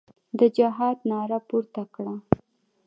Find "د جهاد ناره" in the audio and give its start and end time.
0.39-1.39